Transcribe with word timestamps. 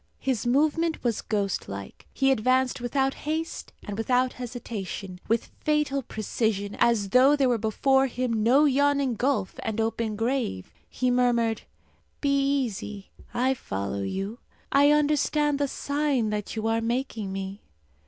His 0.17 0.47
movement 0.47 1.03
was 1.03 1.21
ghost 1.21 1.69
like. 1.69 2.07
He 2.11 2.31
advanced 2.31 2.81
without 2.81 3.13
haste 3.13 3.71
and 3.83 3.99
without 3.99 4.33
hesitation, 4.33 5.19
with 5.27 5.51
fatal 5.59 6.01
precision, 6.01 6.75
as 6.79 7.09
though 7.09 7.35
there 7.35 7.47
were 7.47 7.59
before 7.59 8.07
him 8.07 8.41
no 8.41 8.65
yawning 8.65 9.13
gulf 9.13 9.53
and 9.61 9.79
open 9.79 10.15
grave. 10.15 10.71
He 10.89 11.11
murmured, 11.11 11.61
"Be 12.19 12.35
easy. 12.35 13.11
I 13.31 13.53
follow 13.53 14.01
you. 14.01 14.39
I 14.71 14.89
understand 14.89 15.59
the 15.59 15.67
sign 15.67 16.31
that 16.31 16.55
you 16.55 16.65
are 16.65 16.81
making 16.81 17.31
me." 17.31 17.61